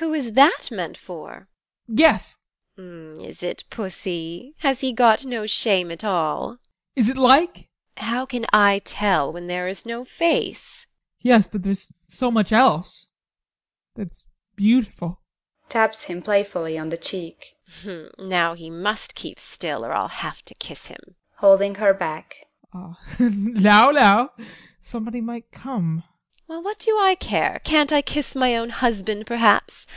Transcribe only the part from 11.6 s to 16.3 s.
there is so much else that's beautiful! TEKLA. [Taps him